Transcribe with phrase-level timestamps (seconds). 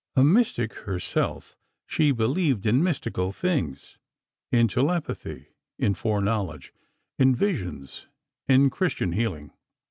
[0.15, 6.73] A mystic herself, she believed in mystical things—in telepathy, in foreknowledge,
[7.19, 8.07] in visions,
[8.47, 9.51] in Christian healing.